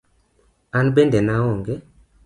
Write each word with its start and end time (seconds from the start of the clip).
An 0.77 0.87
bende 0.95 1.19
naong'e. 1.27 1.75